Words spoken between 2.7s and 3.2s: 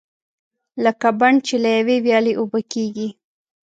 کېږي.